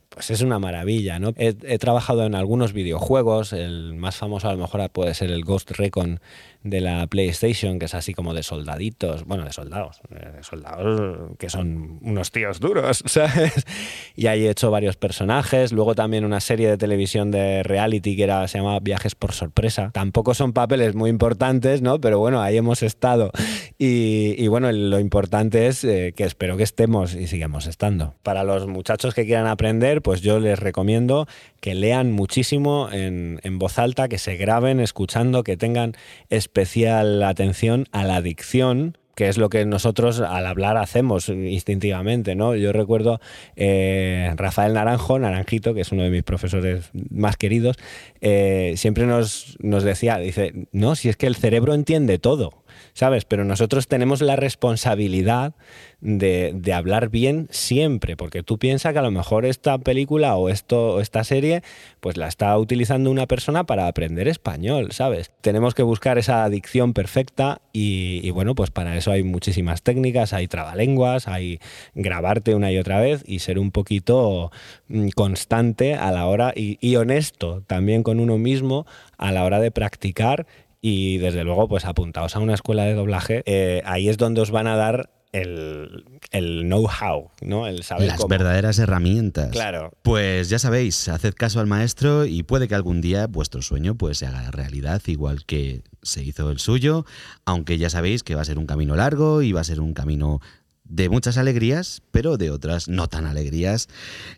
[0.13, 1.33] pues es una maravilla, ¿no?
[1.37, 5.71] He, trabajado en algunos videojuegos, el más famoso a lo mejor puede ser el Ghost
[5.71, 6.19] Recon
[6.63, 11.49] de la PlayStation, que es así como de soldaditos, bueno, de soldados, de soldados que
[11.49, 13.65] son unos tíos duros, ¿sabes?
[14.15, 18.23] Y ahí he hecho varios personajes, luego también una serie de televisión de reality que
[18.23, 19.91] era, se llama Viajes por sorpresa.
[19.93, 21.99] Tampoco son papeles muy importantes, ¿no?
[22.01, 23.31] Pero bueno, ahí hemos estado.
[23.77, 28.13] Y, bueno, lo importante es eh, que espero que estemos y sigamos estando.
[28.21, 31.27] Para los muchachos que quieran aprender, pues yo les recomiendo
[31.59, 35.93] que lean muchísimo en, voz alta, que se graben escuchando, que tengan
[36.29, 42.55] especial atención a la dicción que es lo que nosotros al hablar hacemos instintivamente, ¿no?
[42.55, 43.19] Yo recuerdo
[43.55, 47.77] eh, Rafael Naranjo, Naranjito, que es uno de mis profesores más queridos,
[48.21, 52.60] eh, siempre nos, nos decía, dice, no, si es que el cerebro entiende todo,
[52.93, 53.25] ¿sabes?
[53.25, 55.53] Pero nosotros tenemos la responsabilidad
[56.01, 60.99] de, hablar bien siempre, porque tú piensas que a lo mejor esta película o esto,
[60.99, 61.61] esta serie,
[61.99, 65.31] pues la está utilizando una persona para aprender español, ¿sabes?
[65.41, 70.47] Tenemos que buscar esa adicción perfecta y, bueno, pues para eso hay muchísimas técnicas, hay
[70.47, 71.59] trabalenguas, hay
[71.93, 74.51] grabarte una y otra vez y ser un poquito
[74.87, 78.85] mm, constante a la hora y, honesto también con uno mismo
[79.17, 80.45] a la hora de practicar
[80.81, 84.51] y desde luego pues apuntaos a una escuela de doblaje, eh, ahí es donde os
[84.51, 87.67] van a dar el, know-how, ¿no?
[87.67, 89.51] El saber Las verdaderas herramientas.
[89.51, 89.93] Claro.
[90.01, 94.17] Pues ya sabéis, haced caso al maestro y puede que algún día vuestro sueño pues
[94.17, 97.05] se haga realidad igual que se hizo el suyo,
[97.45, 99.93] aunque ya sabéis que va a ser un camino largo y va a ser un
[99.93, 100.41] camino
[100.83, 103.87] de muchas alegrías, pero de otras no tan alegrías.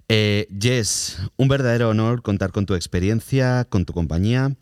[0.08, 4.56] Eh, Jess, un verdadero honor contar con tu experiencia, con tu compañía.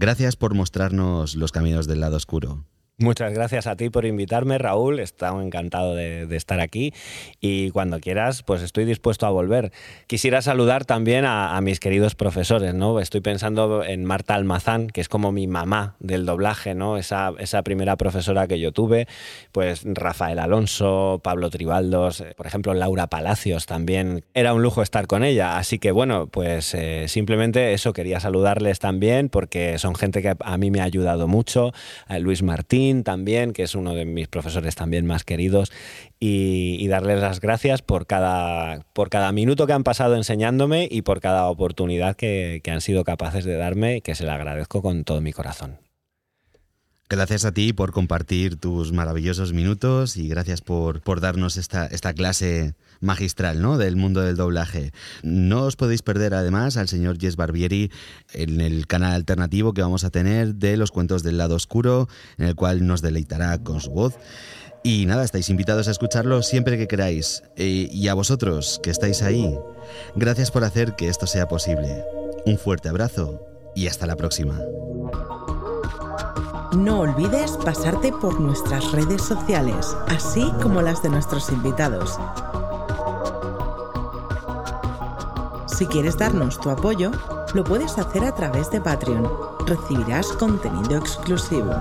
[0.00, 2.64] Gracias por mostrarnos los caminos del lado oscuro.
[3.02, 5.00] Muchas gracias a ti por invitarme, Raúl.
[5.00, 6.92] Estaba encantado de, estar aquí
[7.40, 9.72] y cuando quieras, pues estoy dispuesto a volver.
[10.06, 13.00] Quisiera saludar también a, mis queridos profesores, ¿no?
[13.00, 16.98] Estoy pensando en Marta Almazán, que es como mi mamá del doblaje, ¿no?
[16.98, 19.08] Esa, esa primera profesora que yo tuve,
[19.50, 24.24] pues Rafael Alonso, Pablo Tribaldos, por ejemplo, Laura Palacios también.
[24.34, 25.56] Era un lujo estar con ella.
[25.56, 30.58] Así que bueno, pues eh, simplemente eso quería saludarles también porque son gente que a
[30.58, 31.72] mí me ha ayudado mucho.
[32.18, 35.72] Luis Martín También, que es uno de mis profesores también más queridos,
[36.18, 41.20] y, darles las gracias por cada, por cada minuto que han pasado enseñándome y por
[41.20, 45.20] cada oportunidad que, que han sido capaces de darme, que se le agradezco con todo
[45.20, 45.89] mi corazón.
[47.12, 52.14] Gracias a ti por compartir tus maravillosos minutos y gracias por, por darnos esta, esta
[52.14, 53.78] clase magistral ¿no?
[53.78, 54.92] del mundo del doblaje.
[55.24, 57.90] No os podéis perder además al señor Jess Barbieri
[58.32, 62.08] en el canal alternativo que vamos a tener de los cuentos del lado oscuro,
[62.38, 64.14] en el cual nos deleitará con su voz.
[64.84, 67.42] Y nada, estáis invitados a escucharlo siempre que queráis.
[67.56, 69.52] E, y a vosotros que estáis ahí,
[70.14, 72.04] gracias por hacer que esto sea posible.
[72.46, 73.44] Un fuerte abrazo
[73.74, 74.60] y hasta la próxima.
[76.72, 82.16] No olvides pasarte por nuestras redes sociales, así como las de nuestros invitados.
[85.66, 87.10] Si quieres darnos tu apoyo,
[87.54, 89.28] lo puedes hacer a través de Patreon.
[89.66, 91.72] Recibirás contenido exclusivo.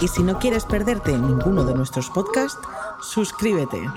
[0.00, 2.60] Y si no quieres perderte ninguno de nuestros podcasts,
[3.00, 3.88] suscríbete.